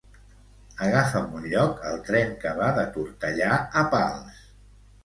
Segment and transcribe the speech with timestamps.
[0.85, 4.43] Agafa'm un lloc al tren que va de Tortellà a Pals.